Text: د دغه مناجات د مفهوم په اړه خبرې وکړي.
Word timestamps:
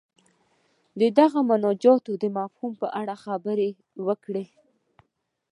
د 0.99 1.01
دغه 1.19 1.39
مناجات 1.49 2.03
د 2.23 2.25
مفهوم 2.37 2.73
په 2.81 2.87
اړه 3.01 3.15
خبرې 3.25 3.69
وکړي. 4.07 4.45